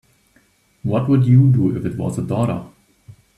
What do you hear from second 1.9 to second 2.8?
was a daughter?